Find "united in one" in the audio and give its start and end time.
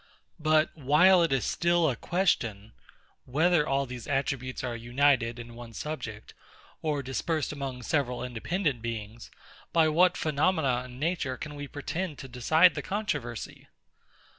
4.75-5.73